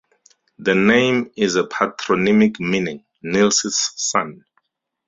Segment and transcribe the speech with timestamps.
[0.57, 4.43] The name is a patronymic meaning "Nils's son".